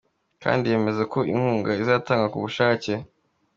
Kandi 0.43 0.71
yemeza 0.71 1.03
ko 1.13 1.19
inkunga 1.33 1.71
izatangwa 1.81 2.27
ku 2.33 2.37
bushake. 2.45 2.91